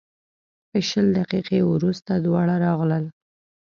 [0.69, 3.05] په شل دقیقې وروسته دواړه راغلل.